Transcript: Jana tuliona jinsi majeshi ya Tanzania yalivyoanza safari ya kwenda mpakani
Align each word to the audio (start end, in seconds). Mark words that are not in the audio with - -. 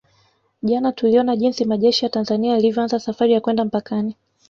Jana 0.63 0.91
tuliona 0.91 1.35
jinsi 1.35 1.65
majeshi 1.65 2.05
ya 2.05 2.09
Tanzania 2.11 2.53
yalivyoanza 2.53 2.99
safari 2.99 3.33
ya 3.33 3.41
kwenda 3.41 3.65
mpakani 3.65 4.15